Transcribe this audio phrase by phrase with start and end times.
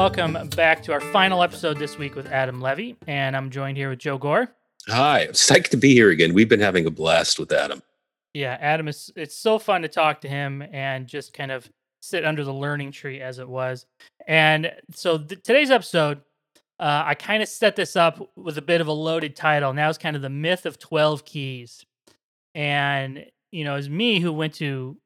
[0.00, 3.90] Welcome back to our final episode this week with Adam Levy, and I'm joined here
[3.90, 4.48] with Joe Gore.
[4.88, 6.32] Hi, psyched to be here again.
[6.32, 7.82] We've been having a blast with Adam.
[8.32, 9.12] Yeah, Adam is.
[9.16, 11.68] It's so fun to talk to him and just kind of
[12.00, 13.84] sit under the learning tree, as it was.
[14.26, 16.22] And so th- today's episode,
[16.78, 19.74] uh, I kind of set this up with a bit of a loaded title.
[19.74, 21.84] Now it's kind of the myth of twelve keys,
[22.54, 24.96] and you know, as me who went to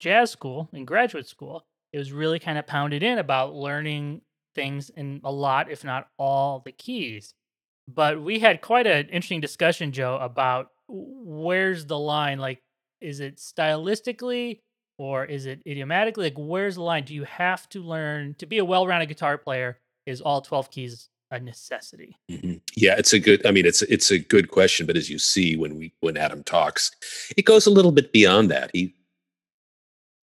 [0.00, 4.22] jazz school and graduate school, it was really kind of pounded in about learning
[4.54, 7.34] things in a lot, if not all, the keys.
[7.88, 12.38] But we had quite an interesting discussion, Joe, about where's the line?
[12.38, 12.62] Like,
[13.00, 14.60] is it stylistically
[14.98, 16.24] or is it idiomatically?
[16.24, 17.04] Like, where's the line?
[17.04, 19.78] Do you have to learn to be a well rounded guitar player?
[20.06, 22.16] Is all 12 keys a necessity?
[22.30, 22.54] Mm-hmm.
[22.76, 23.44] Yeah, it's a good.
[23.46, 24.86] I mean, it's it's a good question.
[24.86, 26.90] But as you see when we when Adam talks,
[27.36, 28.70] it goes a little bit beyond that.
[28.72, 28.94] He,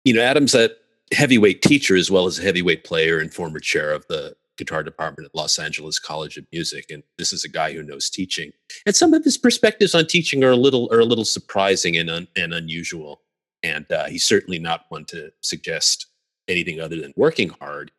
[0.06, 0.70] you know, Adam's a
[1.14, 5.26] heavyweight teacher as well as a heavyweight player and former chair of the guitar department
[5.26, 6.86] at Los Angeles College of Music.
[6.90, 8.52] And this is a guy who knows teaching.
[8.86, 12.10] And some of his perspectives on teaching are a little are a little surprising and
[12.10, 13.22] un, and unusual.
[13.64, 16.06] And uh, he's certainly not one to suggest
[16.48, 17.92] anything other than working hard.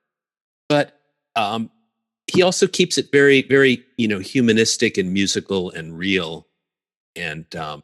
[0.68, 1.00] But
[1.34, 1.70] um,
[2.32, 6.46] he also keeps it very, very, you know, humanistic and musical and real.
[7.16, 7.82] And um,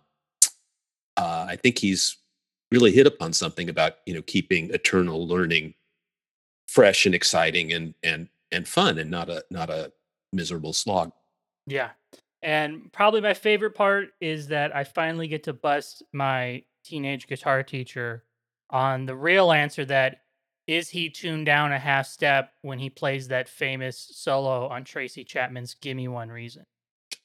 [1.17, 2.17] uh, I think he's
[2.71, 5.75] really hit upon something about you know keeping eternal learning
[6.69, 9.93] fresh and exciting and and and fun and not a not a
[10.33, 11.13] miserable slog.
[11.67, 11.91] Yeah
[12.43, 17.63] and probably my favorite part is that i finally get to bust my teenage guitar
[17.63, 18.25] teacher
[18.71, 20.23] on the real answer that
[20.67, 25.25] is he tuned down a half step when he plays that famous solo on tracy
[25.25, 26.65] chapman's gimme one reason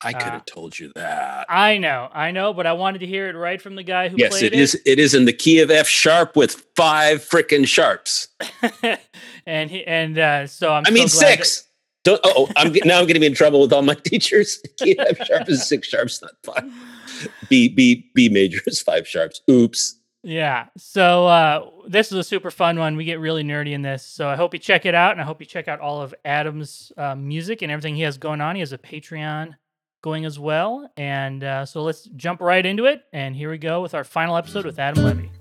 [0.04, 1.46] I could have uh, told you that.
[1.50, 4.18] I know, I know, but I wanted to hear it right from the guy who
[4.18, 4.58] yes, played it.
[4.58, 4.82] Yes, it is.
[4.86, 8.30] It is in the key of F sharp with five freaking sharps.
[9.46, 10.84] and he and uh, so I'm.
[10.86, 11.62] I mean six.
[11.62, 11.68] That-
[12.04, 12.22] Don't.
[12.24, 13.00] Oh, I'm now.
[13.00, 14.60] I'm going to be in trouble with all my teachers.
[14.78, 16.72] Key of F sharp is six sharps, not five.
[17.50, 19.42] B B B major is five sharps.
[19.50, 20.00] Oops.
[20.24, 20.68] Yeah.
[20.78, 22.96] So uh, this is a super fun one.
[22.96, 24.06] We get really nerdy in this.
[24.06, 26.14] So I hope you check it out, and I hope you check out all of
[26.26, 28.56] Adam's uh, music and everything he has going on.
[28.56, 29.56] He has a Patreon
[30.02, 30.90] going as well.
[30.98, 33.04] And uh, so let's jump right into it.
[33.14, 35.32] And here we go with our final episode with Adam Levy.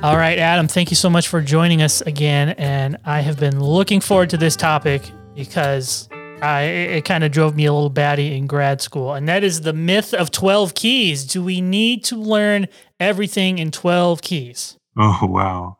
[0.00, 2.50] All right, Adam, thank you so much for joining us again.
[2.50, 5.02] And I have been looking forward to this topic
[5.34, 6.08] because
[6.40, 9.14] I, it kind of drove me a little batty in grad school.
[9.14, 11.24] And that is the myth of 12 keys.
[11.24, 12.68] Do we need to learn
[13.00, 14.78] everything in 12 keys?
[14.96, 15.78] Oh, wow.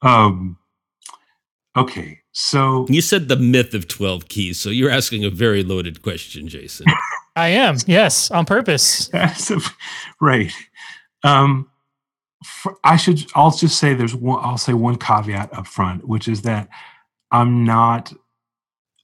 [0.00, 0.56] Um,
[1.76, 2.20] okay.
[2.40, 4.60] So you said the myth of 12 keys.
[4.60, 6.86] So you're asking a very loaded question, Jason.
[7.36, 7.78] I am.
[7.88, 9.10] Yes, on purpose.
[10.20, 10.52] right.
[11.24, 11.68] Um,
[12.44, 16.28] for, I should, I'll just say there's one, I'll say one caveat up front, which
[16.28, 16.68] is that
[17.32, 18.12] I'm not,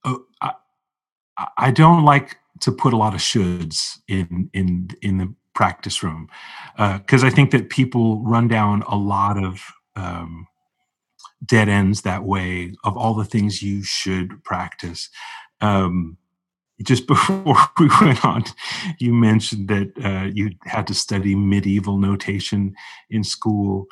[0.05, 0.53] uh, I,
[1.59, 6.29] I don't like to put a lot of shoulds in, in, in the practice room.
[6.79, 9.61] Uh, cause I think that people run down a lot of,
[9.97, 10.47] um,
[11.45, 15.11] dead ends that way of all the things you should practice.
[15.61, 16.17] Um,
[16.83, 18.45] just before we went on,
[18.99, 22.75] you mentioned that uh, you had to study medieval notation
[23.11, 23.87] in school,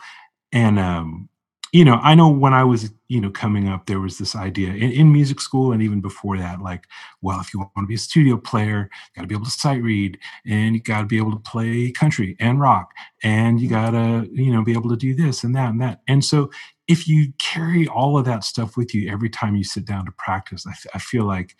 [0.52, 1.28] and um,
[1.72, 4.68] you know, I know when I was, you know, coming up, there was this idea
[4.68, 6.84] in, in music school and even before that, like,
[7.22, 9.50] well, if you want to be a studio player, you got to be able to
[9.50, 12.90] sight read and you got to be able to play country and rock
[13.22, 16.00] and you got to, you know, be able to do this and that and that.
[16.06, 16.50] And so
[16.88, 20.12] if you carry all of that stuff with you every time you sit down to
[20.12, 21.56] practice, I, I feel like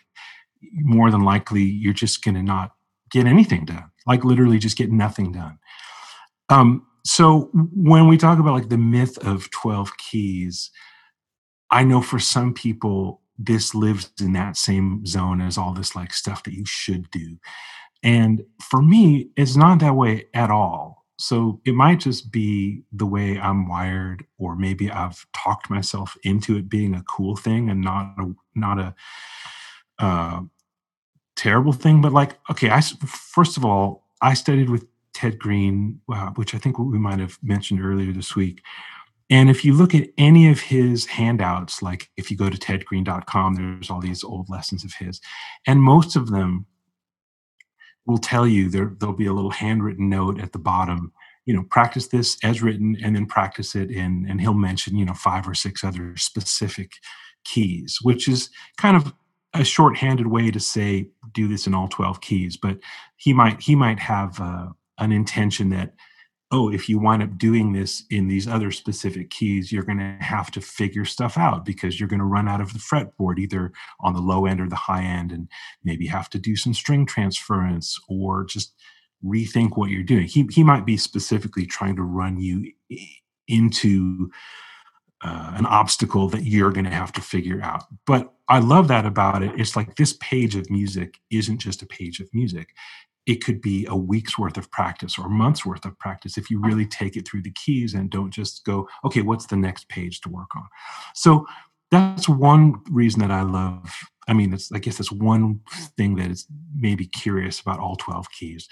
[0.73, 2.73] more than likely you're just going to not
[3.09, 5.57] get anything done, like literally just get nothing done.
[6.49, 10.71] Um, so when we talk about like the myth of 12 keys
[11.73, 16.13] I know for some people, this lives in that same zone as all this like
[16.13, 17.39] stuff that you should do.
[18.03, 21.03] And for me, it's not that way at all.
[21.17, 26.57] So it might just be the way I'm wired, or maybe I've talked myself into
[26.57, 28.95] it being a cool thing and not a not a
[29.97, 30.41] uh,
[31.35, 32.01] terrible thing.
[32.01, 36.57] But like, okay, I first of all, I studied with Ted Green, uh, which I
[36.57, 38.61] think we might have mentioned earlier this week.
[39.29, 43.55] And if you look at any of his handouts, like if you go to tedgreen.com,
[43.55, 45.21] there's all these old lessons of his,
[45.65, 46.65] and most of them
[48.05, 51.11] will tell you there there'll be a little handwritten note at the bottom
[51.45, 55.05] you know practice this as written and then practice it in and he'll mention you
[55.05, 56.91] know five or six other specific
[57.43, 59.13] keys which is kind of
[59.53, 62.77] a shorthanded way to say do this in all 12 keys but
[63.17, 64.67] he might he might have uh,
[64.99, 65.93] an intention that
[66.53, 70.15] oh, if you wind up doing this in these other specific keys, you're going to
[70.23, 73.71] have to figure stuff out because you're going to run out of the fretboard either
[74.01, 75.49] on the low end or the high end, and
[75.83, 78.75] maybe have to do some string transference or just
[79.25, 80.27] rethink what you're doing.
[80.27, 82.71] He, he might be specifically trying to run you
[83.47, 84.29] into
[85.23, 87.85] uh, an obstacle that you're going to have to figure out.
[88.05, 89.59] But I love that about it.
[89.59, 92.75] It's like this page of music isn't just a page of music
[93.25, 96.49] it could be a week's worth of practice or a months worth of practice if
[96.49, 99.87] you really take it through the keys and don't just go okay what's the next
[99.89, 100.67] page to work on?
[101.13, 101.45] So
[101.91, 103.87] that's one reason that i love
[104.27, 105.59] i mean it's i guess that's one
[105.95, 108.67] thing that is maybe curious about all 12 keys.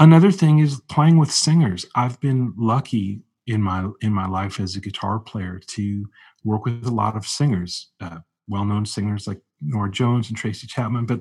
[0.00, 1.84] Another thing is playing with singers.
[1.96, 6.08] I've been lucky in my in my life as a guitar player to
[6.44, 8.18] work with a lot of singers uh,
[8.48, 11.20] well-known singers like Norah Jones and Tracy Chapman but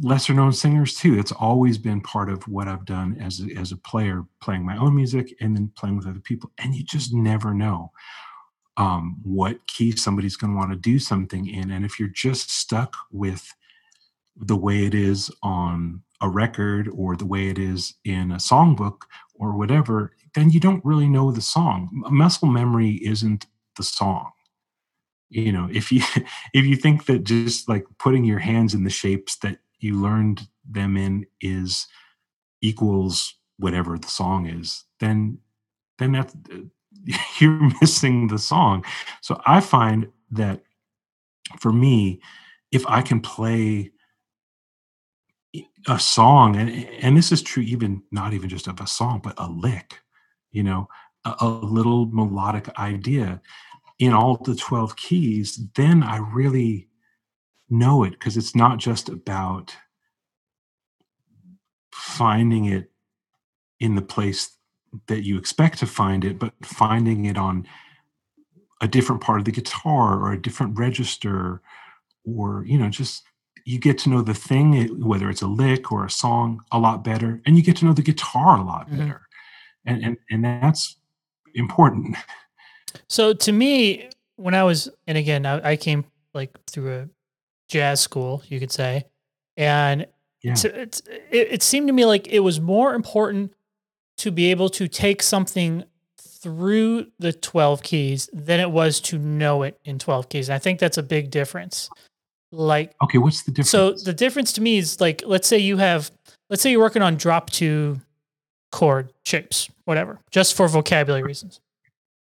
[0.00, 1.18] lesser known singers too.
[1.18, 4.76] It's always been part of what I've done as a, as a player, playing my
[4.76, 6.50] own music and then playing with other people.
[6.58, 7.92] And you just never know
[8.76, 11.70] um, what key somebody's going to want to do something in.
[11.70, 13.52] And if you're just stuck with
[14.36, 19.02] the way it is on a record or the way it is in a songbook
[19.34, 21.88] or whatever, then you don't really know the song.
[21.92, 23.46] Muscle memory isn't
[23.76, 24.32] the song
[25.30, 26.02] you know if you
[26.54, 30.48] if you think that just like putting your hands in the shapes that you learned
[30.68, 31.86] them in is
[32.60, 35.38] equals whatever the song is, then
[35.98, 36.32] then that
[37.38, 38.84] you're missing the song.
[39.20, 40.62] So I find that
[41.58, 42.20] for me,
[42.70, 43.92] if I can play
[45.86, 46.70] a song, and
[47.00, 50.00] and this is true even not even just of a song, but a lick,
[50.50, 50.88] you know,
[51.24, 53.40] a, a little melodic idea
[53.98, 56.87] in all the 12 keys, then I really
[57.70, 59.76] know it because it's not just about
[61.92, 62.90] finding it
[63.80, 64.56] in the place
[65.06, 67.66] that you expect to find it, but finding it on
[68.80, 71.60] a different part of the guitar or a different register,
[72.24, 73.22] or, you know, just
[73.64, 77.04] you get to know the thing, whether it's a lick or a song, a lot
[77.04, 78.98] better, and you get to know the guitar a lot mm-hmm.
[78.98, 79.22] better.
[79.84, 80.96] And, and, and that's
[81.54, 82.16] important.
[83.08, 87.08] So to me, when I was, and again, I, I came like through a
[87.68, 89.04] jazz school, you could say.
[89.56, 90.06] And
[90.42, 90.52] yeah.
[90.52, 93.52] it's, it's, it, it seemed to me like it was more important
[94.18, 95.84] to be able to take something
[96.18, 100.48] through the 12 keys than it was to know it in 12 keys.
[100.48, 101.90] And I think that's a big difference.
[102.50, 103.70] Like, okay, what's the difference?
[103.70, 106.10] So the difference to me is like, let's say you have,
[106.48, 108.00] let's say you're working on drop two
[108.72, 111.60] chord shapes, whatever, just for vocabulary reasons.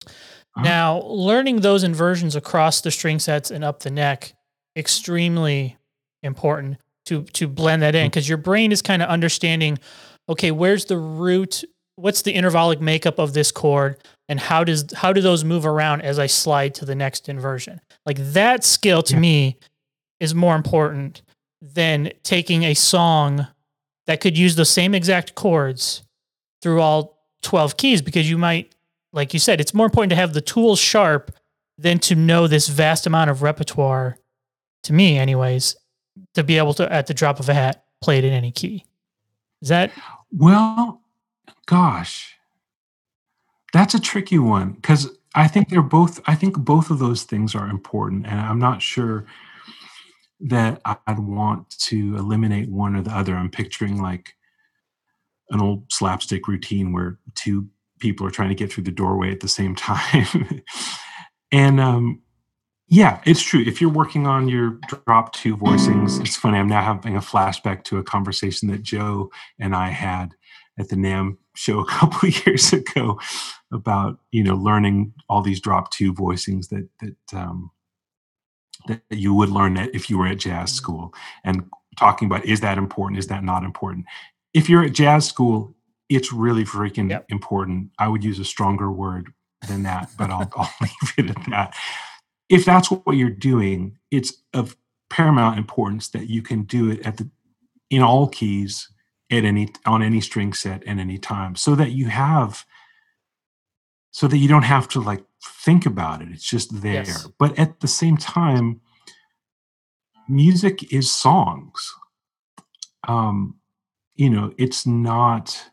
[0.06, 0.62] Uh-huh.
[0.62, 4.32] Now, learning those inversions across the string sets and up the neck
[4.78, 5.76] extremely
[6.22, 8.30] important to to blend that in because mm.
[8.30, 9.78] your brain is kind of understanding
[10.28, 11.64] okay where's the root
[11.96, 13.96] what's the intervallic makeup of this chord
[14.28, 17.80] and how does how do those move around as i slide to the next inversion
[18.06, 19.20] like that skill to yeah.
[19.20, 19.56] me
[20.20, 21.22] is more important
[21.60, 23.46] than taking a song
[24.06, 26.02] that could use the same exact chords
[26.62, 28.74] through all 12 keys because you might
[29.12, 31.32] like you said it's more important to have the tools sharp
[31.78, 34.18] than to know this vast amount of repertoire
[34.84, 35.76] to me, anyways,
[36.34, 38.84] to be able to, at the drop of a hat, play it in any key.
[39.62, 39.90] Is that?
[40.30, 41.02] Well,
[41.66, 42.36] gosh,
[43.72, 47.54] that's a tricky one because I think they're both, I think both of those things
[47.54, 48.26] are important.
[48.26, 49.26] And I'm not sure
[50.40, 53.34] that I'd want to eliminate one or the other.
[53.34, 54.34] I'm picturing like
[55.50, 57.68] an old slapstick routine where two
[57.98, 60.62] people are trying to get through the doorway at the same time.
[61.52, 62.22] and um,
[62.88, 63.62] yeah, it's true.
[63.66, 66.58] If you're working on your drop two voicings, it's funny.
[66.58, 70.34] I'm now having a flashback to a conversation that Joe and I had
[70.78, 73.20] at the NAMM show a couple of years ago
[73.72, 77.70] about you know learning all these drop two voicings that that um,
[78.88, 81.14] that you would learn that if you were at jazz school
[81.44, 81.64] and
[81.98, 84.06] talking about is that important is that not important
[84.54, 85.74] if you're at jazz school
[86.08, 87.26] it's really freaking Yep.
[87.30, 89.32] important i would use a stronger word
[89.68, 91.74] than that but I'll, I'll leave it at that
[92.48, 94.76] if that's what you're doing it's of
[95.10, 97.28] paramount importance that you can do it at the
[97.90, 98.90] in all keys
[99.30, 102.64] at any on any string set at any time so that you have
[104.10, 106.28] so that you don't have to like think about it.
[106.32, 107.04] It's just there.
[107.04, 107.28] Yes.
[107.38, 108.80] but at the same time
[110.28, 111.94] music is songs.
[113.06, 113.56] Um
[114.14, 115.70] you know it's not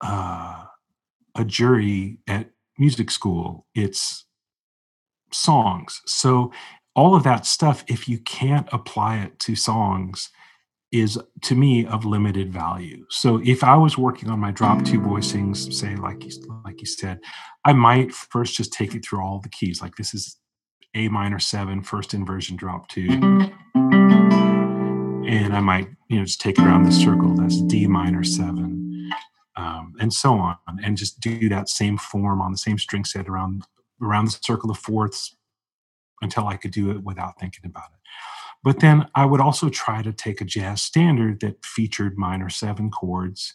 [0.00, 0.64] uh
[1.34, 4.26] a jury at music school it's
[5.32, 6.00] songs.
[6.06, 6.52] So
[6.94, 10.30] all of that stuff if you can't apply it to songs
[10.92, 13.04] is to me of limited value.
[13.10, 16.30] So if i was working on my drop two voicings say like you,
[16.64, 17.18] like you said
[17.64, 19.82] i might first just take it through all the keys.
[19.82, 20.36] Like this is
[20.94, 23.08] a minor seven first inversion drop two.
[25.28, 27.34] And i might you know just take it around the circle.
[27.34, 28.75] That's d minor seven
[29.56, 33.28] um, and so on and just do that same form on the same string set
[33.28, 33.64] around
[34.02, 35.36] around the circle of fourths
[36.22, 38.00] until I could do it without thinking about it.
[38.62, 42.90] But then I would also try to take a jazz standard that featured minor seven
[42.90, 43.54] chords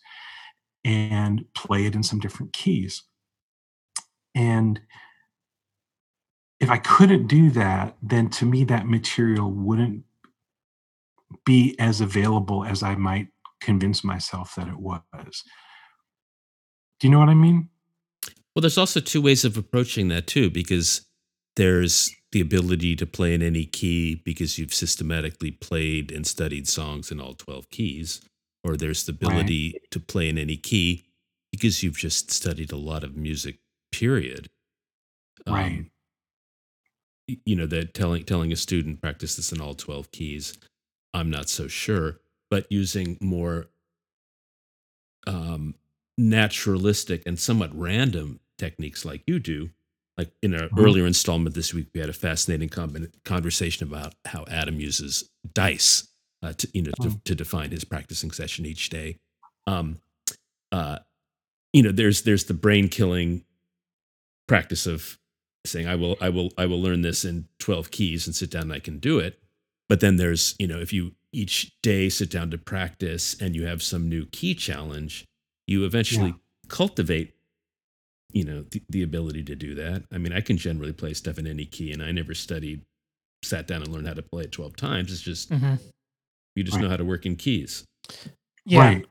[0.84, 3.04] and play it in some different keys.
[4.34, 4.82] And
[6.60, 10.04] if I couldn't do that, then to me that material wouldn't
[11.46, 13.28] be as available as I might
[13.60, 15.44] convince myself that it was.
[17.02, 17.68] Do you know what I mean?
[18.56, 21.02] Well, there's also two ways of approaching that too, because
[21.56, 27.12] there's the ability to play in any key because you've systematically played and studied songs
[27.12, 28.22] in all 12 keys,
[28.64, 29.32] or there's the Right.
[29.32, 31.06] ability to play in any key
[31.52, 33.58] because you've just studied a lot of music,
[33.92, 34.50] period.
[35.48, 35.86] Right.
[37.28, 40.58] y- you know, that telling telling a student practice this in all 12 keys,
[41.14, 42.20] I'm not so sure,
[42.52, 43.70] but using more
[45.28, 45.76] um,
[46.30, 49.70] naturalistic and somewhat random techniques like you do.
[50.18, 50.80] Like in an Mhm.
[50.80, 56.08] earlier installment this week, we had a fascinating con- conversation about how Adam uses dice
[56.44, 57.24] uh, to you know to, Mm.
[57.24, 59.20] to define his practicing session each day.
[59.68, 60.00] Um,
[60.72, 61.00] uh,
[61.74, 63.46] you know, there's there's the brain killing
[64.48, 65.18] practice of
[65.66, 68.64] saying I will I will I will learn this in 12 keys and sit down
[68.64, 69.40] and I can do it.
[69.88, 73.66] But then there's, you know, if you each day sit down to practice and you
[73.66, 75.26] have some new key challenge,
[75.72, 76.36] you eventually
[76.68, 77.34] cultivate
[78.34, 80.04] you know the, the ability to do that.
[80.12, 82.82] I mean, I can generally play stuff in any key and I never studied
[83.44, 85.12] sat down and learned how to play it 12 times.
[85.12, 85.80] It's just Mhm.
[86.56, 86.84] you just Right.
[86.84, 87.84] know how to work in keys.
[88.66, 88.80] Yeah.
[88.80, 89.06] Right.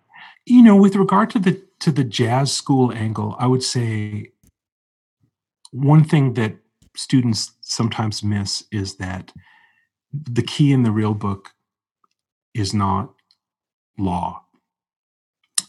[0.47, 4.33] You know, with regard to the to the jazz school angle, I would say
[5.73, 6.57] one thing that
[6.97, 9.33] students sometimes miss is that
[10.13, 11.51] the key in the real book
[12.55, 13.15] is not
[13.99, 14.45] law.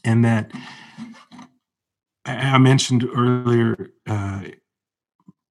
[0.03, 0.51] And that
[2.25, 4.41] I mentioned earlier uh,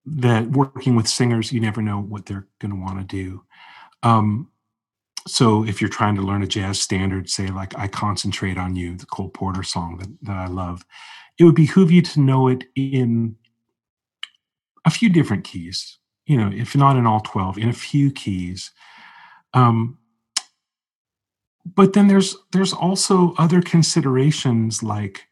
[0.07, 3.43] that working with singers, you never know what they're going to want to do.
[4.03, 4.51] Um,
[5.27, 8.97] so if you're trying to learn a jazz standard, say like I concentrate on you,
[8.97, 10.85] the Cole Porter song that, that I love,
[11.39, 13.37] it would behoove you to know it in
[14.85, 18.71] a few different keys, you know, if not in all 12, in a few keys.
[19.53, 19.99] Um,
[21.65, 25.27] but then there's there's also other considerations like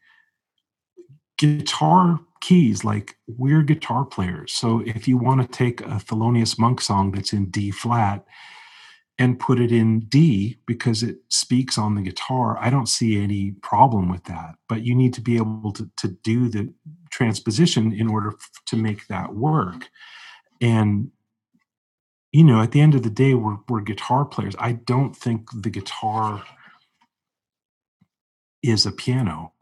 [1.37, 4.53] guitar keys like we're guitar players.
[4.53, 8.25] So if you want to take a thelonious monk song that's in d flat
[9.17, 13.51] and put it in d because it speaks on the guitar i don't see any
[13.61, 14.55] problem with that.
[14.67, 16.73] But you need to be able to, to do the
[17.09, 19.89] transposition in order f- to make that work.
[20.61, 21.11] And
[22.31, 24.55] you know at the end of the day we're, we're guitar players.
[24.59, 26.43] I don't think the guitar
[28.61, 29.53] is a piano.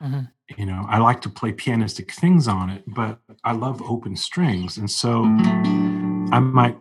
[0.00, 0.30] Mhm.
[0.56, 4.78] you know i like to play pianistic things on it but i love open strings.
[4.78, 5.24] And so
[6.32, 6.78] i might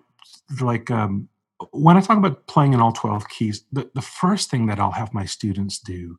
[0.61, 1.27] like um
[1.71, 4.91] when i talk about playing in all 12 keys the, the first thing that i'll
[4.91, 6.17] have my students do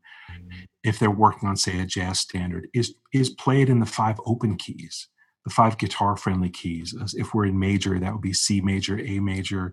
[0.82, 4.18] if they're working on say a jazz standard is is play it in the five
[4.26, 5.06] open keys
[5.48, 6.94] the five guitar friendly keys.
[7.16, 9.72] If we're in major that would be c major a major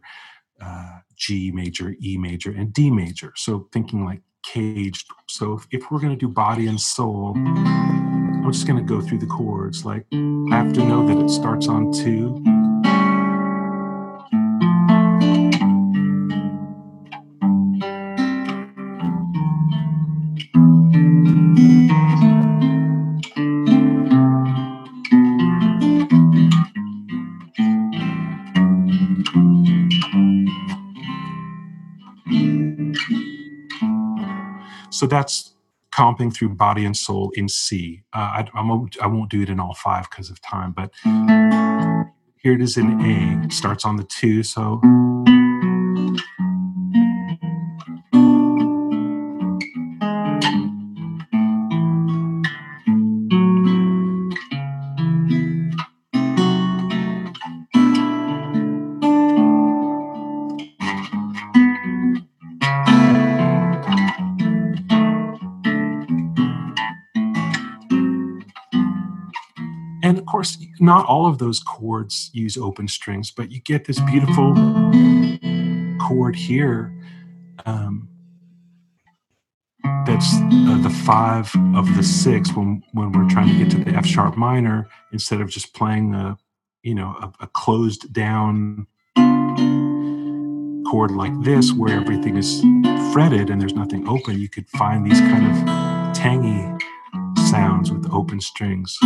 [0.62, 3.34] uh, g major e major and d major.
[3.36, 5.08] So thinking like caged.
[5.28, 9.02] So if, if we're going to do body and soul i'm just going to go
[9.02, 9.86] through the chords.
[9.86, 12.42] Like i have to know that it starts on two
[35.06, 35.54] so that's
[35.92, 38.02] comping through body and soul in C.
[38.12, 40.92] Uh, I, won't I won't do it in all five because of time, but
[42.38, 43.46] here it is in A.
[43.46, 44.82] It starts on the two, so.
[70.06, 74.00] And of course, not all of those chords use open strings, but you get this
[74.02, 74.54] beautiful
[76.00, 76.94] chord here
[77.66, 78.08] um,
[80.06, 83.98] that's uh, the five of the six when when we're trying to get to the
[83.98, 86.38] F sharp minor instead of just playing a
[86.84, 88.86] you know a, a closed down
[90.88, 92.62] chord like this where everything is
[93.12, 94.38] fretted and there's nothing open.
[94.38, 96.75] You could find these kind of tangy
[97.56, 98.98] sounds with open strings.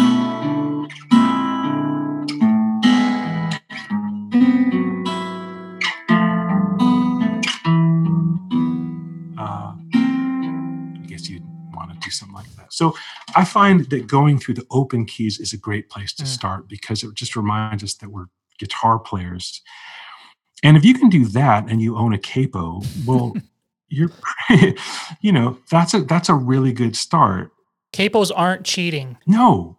[9.38, 12.74] Uh, I guess you'd want to do something like that.
[12.74, 12.96] So
[13.36, 16.27] I find that going through the open keys is a great place to Mm.
[16.27, 18.25] start because it just reminds us that we're
[18.60, 19.62] guitar players.
[20.63, 23.34] And if you can do that and you own a capo, well,
[23.89, 24.12] you're,
[25.22, 27.51] you know, that's a that's a really good start.
[27.93, 29.17] Capos aren't cheating.
[29.27, 29.77] No,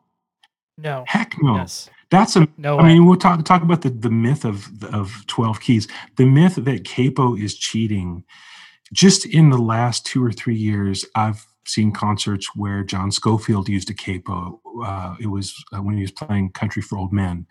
[0.76, 1.05] No.
[1.07, 1.57] heck no.
[1.57, 1.88] Yes.
[2.11, 2.88] That's a No I way.
[2.95, 5.87] mean, we'll talk talk about the, the myth of of twelve keys.
[6.17, 8.25] The myth that capo is cheating.
[8.93, 13.90] Just in the last two or three years, I've seen concerts where John Scofield used
[13.90, 14.61] a capo.
[14.85, 17.47] Uh, it was uh, when he was playing "Country for Old Men."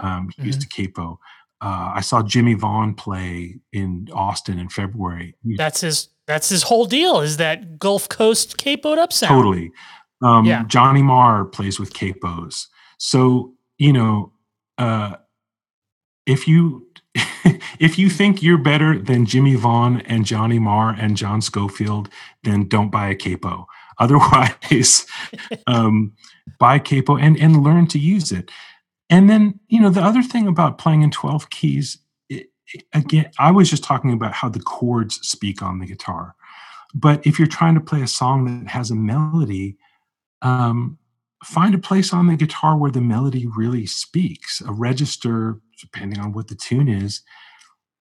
[0.00, 1.18] Um, he used a capo.
[1.62, 5.34] Uh, I saw Jimmie Vaughan play in Austin in February.
[5.56, 9.30] That's his that's his whole deal is that Gulf Coast capoed up sound.
[9.30, 9.70] Totally.
[10.22, 10.64] Um, Yeah.
[10.66, 12.66] Johnny Marr plays with capos.
[12.98, 14.32] So, you know,
[14.78, 15.16] uh,
[16.26, 16.86] if you
[17.78, 22.08] if you think you're better than Jimmie Vaughan and Johnny Marr and John Scofield,
[22.42, 23.66] then don't buy a capo.
[23.98, 25.06] Otherwise,
[25.66, 26.12] um,
[26.58, 28.50] buy capo and and learn to use it.
[29.10, 31.98] And then, you know, the other thing about playing in 12 keys,
[32.92, 36.34] again, I was just talking about how the chords speak on the guitar.
[36.94, 39.76] But if you're trying to play a song that has a melody,
[40.42, 40.98] um,
[41.44, 46.32] find a place on the guitar where the melody really speaks, a register, depending on
[46.32, 47.22] what the tune is,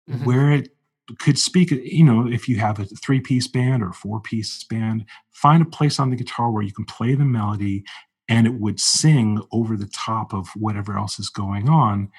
[0.10, 0.26] Mhm.
[0.26, 0.76] where it
[1.20, 1.72] could speak.
[1.72, 5.62] You know, if you have a three piece band or a four piece band, find
[5.62, 7.84] a place on the guitar where you can play the melody
[8.30, 12.10] and it would sing over the top of whatever else is going on.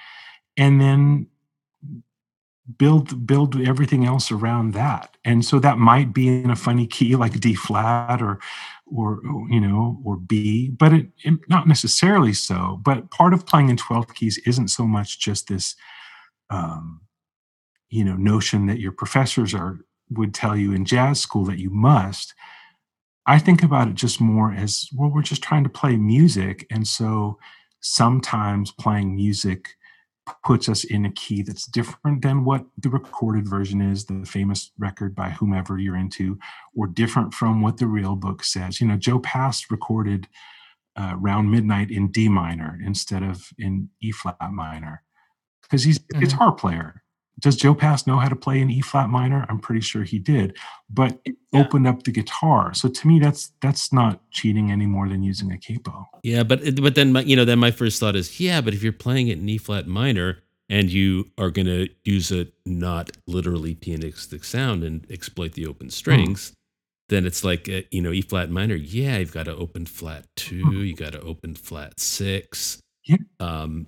[0.57, 1.27] And then
[2.77, 5.17] build build everything else around that.
[5.23, 8.39] And so that might be in a funny key like d flat or
[8.87, 12.79] or you know or b but it, it not necessarily so.
[12.83, 15.75] But part of playing in 12 keys isn't so much just this
[16.49, 17.01] um
[17.89, 21.69] you know notion that your professors are would tell you in jazz school that you
[21.69, 22.33] must.
[23.27, 26.65] I think about it just more as well we're just trying to play music.
[26.71, 27.37] And so
[27.79, 29.75] sometimes playing music
[30.43, 34.71] puts us in a key that's different than what the recorded version is, the famous
[34.77, 36.37] record by whomever you're into,
[36.75, 38.81] or different from what the real book says.
[38.81, 40.27] You know, Joe Pass recorded
[40.97, 45.03] uh, Round Midnight in D minor instead of in E flat minor
[45.61, 46.19] because he's a Mhm.
[46.21, 47.03] guitar player.
[47.41, 49.45] Does Joe Pass know how to play an E flat minor?
[49.49, 50.57] I'm pretty sure he did,
[50.89, 51.61] but it Yeah.
[51.61, 52.73] opened up the guitar.
[52.73, 56.07] So to me, that's that's not cheating any more than using a capo.
[56.23, 58.81] Yeah, but but then my, you know then my first thought is yeah, but if
[58.83, 63.11] you're playing it in E flat minor and you are going to use a not
[63.27, 66.53] literally pianistic sound and exploit the open strings,
[67.09, 68.75] then it's like uh, you know E flat minor.
[68.75, 72.79] Yeah, you've got to open flat two, you got to open flat six.
[73.03, 73.17] Yeah.
[73.41, 73.87] Um,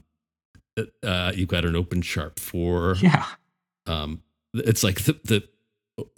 [1.03, 2.95] uh, you've got an open sharp four.
[3.01, 3.25] Yeah.
[3.85, 4.21] Um,
[4.53, 5.43] it's like the, the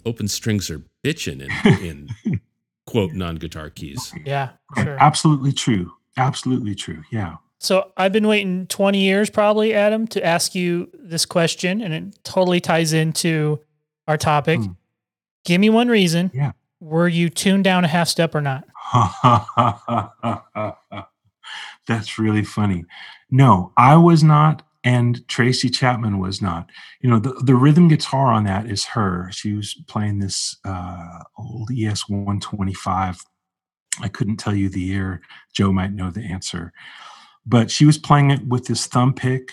[0.04, 1.84] open strings are bitching in
[2.24, 2.40] in
[2.86, 4.12] quote non guitar keys.
[4.24, 4.96] Yeah, sure.
[5.00, 5.92] Absolutely true.
[6.16, 7.02] Absolutely true.
[7.10, 7.36] Yeah.
[7.58, 12.24] So I've been waiting 20 years probably, Adam, to ask you this question, and it
[12.24, 13.60] totally ties into
[14.08, 14.60] our topic.
[14.60, 14.72] Hmm.
[15.44, 16.30] Give me one reason.
[16.32, 16.52] Yeah.
[16.80, 18.64] Were you tuned down a half step or not?
[21.90, 22.84] That's really funny.
[23.32, 26.70] No, I was not, and Tracy Chapman was not.
[27.00, 29.28] You know, the, the rhythm guitar on that is her.
[29.32, 33.24] She was playing this uh, old ES 125.
[34.00, 35.20] I couldn't tell you the year.
[35.52, 36.72] Joe might know the answer.
[37.44, 39.50] But she was playing it with this thumb pick,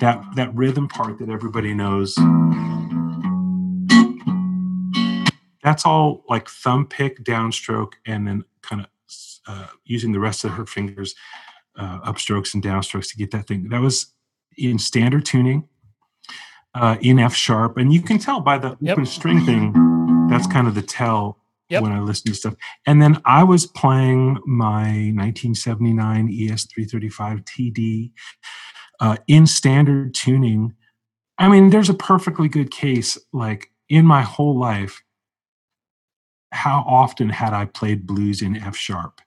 [0.00, 2.14] that, that rhythm part that everybody knows.
[5.62, 8.88] that's all like thumb pick, downstroke, and then kind of
[9.46, 11.14] uh, using the rest of her fingers,
[11.76, 13.68] uh, upstrokes and downstrokes to get that thing.
[13.68, 14.12] That was
[14.56, 15.68] in standard tuning,
[16.74, 18.92] uh, in F sharp, and you can tell by the Yep.
[18.92, 19.72] open string thing.
[20.28, 21.38] That's kind of the tell
[21.70, 21.82] Yep.
[21.82, 22.54] when I listen to stuff.
[22.86, 28.12] And then I was playing my 1979 ES335 TD
[29.00, 30.74] uh, in standard tuning.
[31.38, 33.18] I mean, there's a perfectly good case.
[33.32, 35.02] Like in my whole life,
[36.52, 39.20] how often had I played blues in F sharp?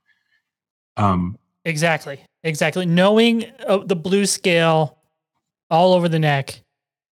[0.96, 2.22] Um, Exactly.
[2.48, 2.86] Exactly.
[2.86, 4.98] Knowing uh, the blue scale
[5.70, 6.62] all over the neck,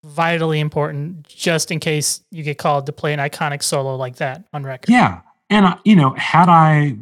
[0.05, 4.45] vitally important, just in case you get called to play an iconic solo like that
[4.53, 4.91] on record.
[4.91, 6.97] yeah, and I, you know, had I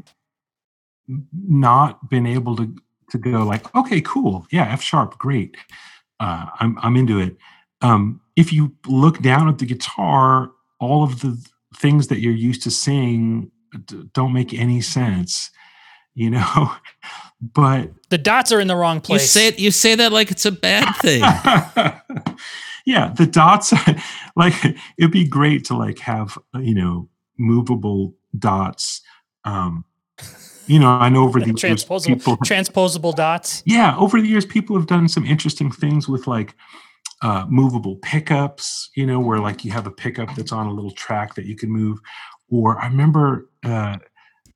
[1.47, 2.75] not been able to
[3.11, 5.57] to go like, okay, cool, yeah, F sharp, great,
[6.19, 7.37] uh, I'm I'm into it.
[7.83, 11.39] Um, if you look down at the guitar, all of the
[11.77, 13.51] things that you're used to seeing
[13.85, 15.51] d- don't make any sense,
[16.15, 16.73] you know.
[17.43, 19.15] but The dots are in the wrong place.
[19.15, 19.31] You place.
[19.31, 19.59] say it.
[19.59, 21.21] You say that like it's a bad thing.
[22.87, 23.73] yeah, the dots
[24.37, 24.55] like
[24.97, 29.03] it'd be great to like have uh, you know movable dots.
[29.45, 29.85] Um,
[30.69, 33.65] you know, I know over the years transposable, people transposable dots.
[33.67, 36.55] yeah, over the years, people have done some interesting things with like
[37.23, 40.93] uh, movable pickups, you know, where like you have a pickup that's on a little
[40.93, 41.99] track that you can move.
[42.49, 43.99] Or I remember uh,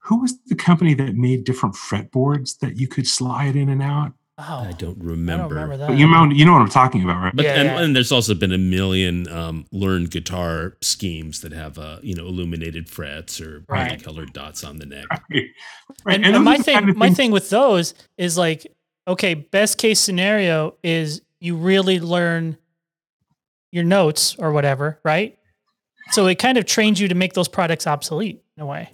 [0.07, 4.12] who was the company that made different fretboards that you could slide in and out?
[4.38, 5.55] Oh, I don't I remember.
[5.55, 5.88] don't remember that.
[5.88, 7.35] But you know, you know what I'm talking about, right?
[7.35, 7.81] But Yeah, and, yeah.
[7.81, 12.27] and there's also been a million um, learned guitar schemes that have uh, you know
[12.27, 14.03] illuminated frets or right.
[14.03, 15.07] colored dots on the neck.
[15.11, 15.45] Right.
[16.05, 16.16] Right.
[16.16, 18.66] and, those and my thing, kind of my thing with those is like,
[19.09, 22.59] okay, best case scenario is you really learn
[23.73, 25.38] your notes or whatever, right?
[26.11, 28.90] So it kind of trains you to make those products obsolete in a way.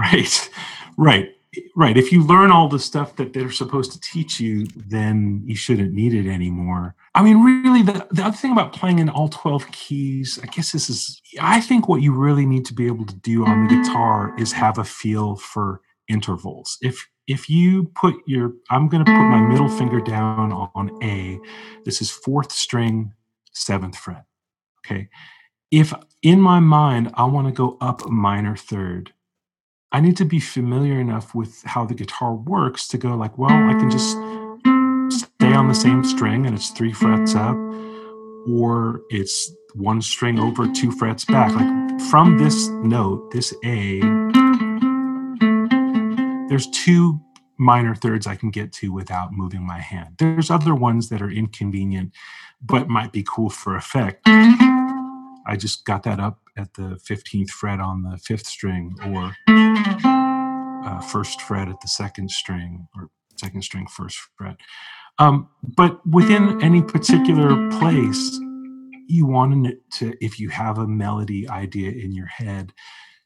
[0.00, 0.50] Right,
[0.96, 1.34] right,
[1.76, 1.96] right.
[1.96, 5.92] If you learn all the stuff that they're supposed to teach you, then you shouldn't
[5.92, 6.96] need it anymore.
[7.14, 10.72] I mean, really, the, the other thing about playing in all 12 keys, I guess
[10.72, 13.76] this is, I think what you really need to be able to do on the
[13.76, 16.76] guitar is have a feel for intervals.
[16.82, 21.38] If if you put your, I'm going to put my middle finger down on A.
[21.84, 23.14] This is fourth string,
[23.52, 24.24] seventh fret.
[24.84, 25.08] Okay.
[25.70, 29.12] If in my mind I want to go up a minor third,
[29.94, 33.52] I need to be familiar enough with how the guitar works to go like, well,
[33.52, 34.10] I can just
[35.24, 37.56] stay on the same string and it's three frets up,
[38.48, 41.54] or it's one string over two frets back.
[41.54, 44.00] Like from this note, this A,
[46.48, 47.20] there's two
[47.58, 50.16] minor thirds I can get to without moving my hand.
[50.18, 52.12] There's other ones that are inconvenient,
[52.60, 54.22] but might be cool for effect.
[54.26, 61.00] I just got that up at the 15th fret on the fifth string, or uh,
[61.00, 64.56] first fret at the second string, or second string, first fret.
[65.18, 68.38] Um, but within any particular place,
[69.06, 72.72] you want to, if you have a melody idea in your head,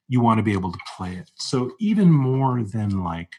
[0.09, 1.31] you want to be able to play it.
[1.37, 3.33] So even more than like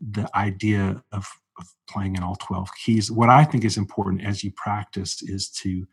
[0.00, 1.26] the idea of,
[1.58, 5.48] of playing in all 12 keys, what I think is important as you practice is
[5.62, 5.86] to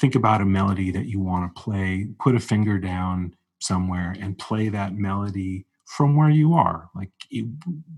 [0.00, 4.38] think about a melody that you want to play, put a finger down somewhere and
[4.38, 7.46] play that melody from where you are, like it,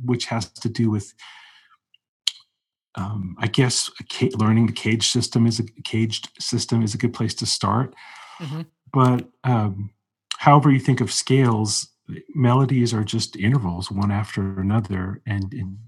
[0.05, 1.15] which has to do with,
[2.97, 6.99] um, I guess, a ca- learning the cage system is a caged system is a
[6.99, 7.95] good place to start.
[8.41, 8.67] Mhm.
[8.93, 9.91] But um,
[10.38, 11.88] however you think of scales,
[12.35, 15.79] melodies are just intervals, one after another, and, and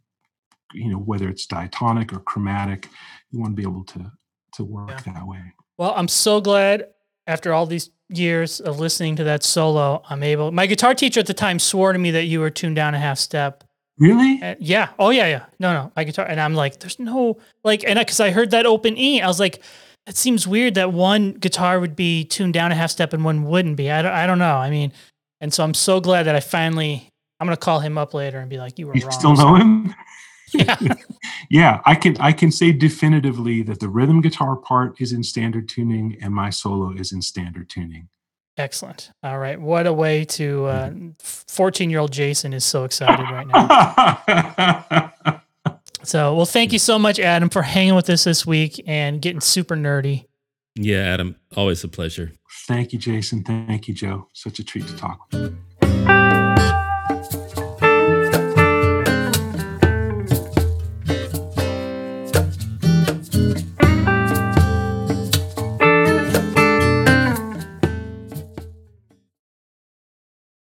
[0.72, 2.88] you know whether it's diatonic or chromatic,
[3.30, 4.12] you want to be able to
[4.52, 5.52] to work that way.
[5.78, 6.88] Well, I'm so glad
[7.26, 10.52] after all these years of listening to that solo, I'm able.
[10.52, 12.98] My guitar teacher at the time swore to me that you were tuned down a
[12.98, 13.64] half step.
[13.98, 14.38] Really?
[14.42, 14.88] And yeah.
[14.98, 15.44] Oh yeah, yeah.
[15.58, 15.92] No, no.
[15.96, 19.20] My guitar, and I'm like, there's no like, and because I heard that open E,
[19.22, 19.62] I was like,
[20.06, 23.44] it seems weird that one guitar would be tuned down a half step and one
[23.44, 23.90] wouldn't be.
[23.90, 24.56] I don't, I don't know.
[24.56, 24.92] I mean,
[25.40, 27.08] and so I'm so glad that I finally.
[27.40, 29.10] I'm gonna call him up later and be like, you were You wrong.
[29.10, 29.94] still know him?
[30.54, 30.76] Yeah.
[31.50, 35.68] yeah, I can I can say definitively that the rhythm guitar part is in standard
[35.68, 38.08] tuning and my solo is in standard tuning.
[38.56, 39.10] Excellent.
[39.22, 39.60] All right.
[39.60, 40.66] What a way to.
[40.66, 45.10] Uh, 14 year old Jason is so excited right now.
[46.04, 49.40] So, well, thank you so much, Adam, for hanging with us this week and getting
[49.40, 50.26] super nerdy.
[50.74, 52.32] Yeah, Adam, always a pleasure.
[52.66, 53.42] Thank you, Jason.
[53.42, 54.28] Thank you, Joe.
[54.32, 56.23] Such a treat to talk with you.